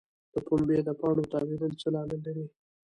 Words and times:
د 0.33 0.35
پنبې 0.47 0.77
د 0.87 0.89
پاڼو 0.99 1.23
تاویدل 1.33 1.71
څه 1.81 1.87
لامل 1.93 2.19
لري؟ 2.27 2.45